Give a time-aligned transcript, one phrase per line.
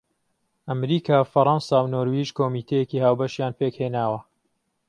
[0.69, 4.19] ئەمریكا، فەرانسا و نۆروێژ كۆمیتەیەكی ھاوبەشیان پێكھێناوە